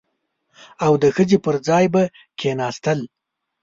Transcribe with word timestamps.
او 0.85 0.93
د 1.01 1.03
ښځې 1.15 1.37
پر 1.45 1.55
ځای 1.67 1.85
به 1.93 2.03
کښېناستل. 2.39 2.99